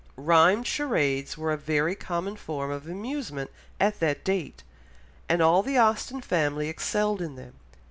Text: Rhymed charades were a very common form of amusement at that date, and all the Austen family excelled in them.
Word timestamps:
Rhymed 0.17 0.65
charades 0.65 1.37
were 1.37 1.51
a 1.53 1.57
very 1.57 1.93
common 1.93 2.35
form 2.35 2.71
of 2.71 2.87
amusement 2.87 3.51
at 3.79 3.99
that 3.99 4.23
date, 4.23 4.63
and 5.29 5.43
all 5.43 5.61
the 5.61 5.77
Austen 5.77 6.21
family 6.21 6.69
excelled 6.69 7.21
in 7.21 7.35
them. 7.35 7.53